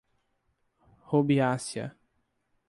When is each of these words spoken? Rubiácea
Rubiácea 1.11 1.93